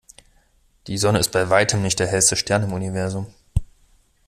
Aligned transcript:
Die 0.87 0.97
Sonne 0.97 1.19
ist 1.19 1.31
bei 1.31 1.51
Weitem 1.51 1.83
nicht 1.83 1.99
der 1.99 2.07
hellste 2.07 2.35
Stern 2.35 2.63
im 2.63 2.73
Universum. 2.73 3.27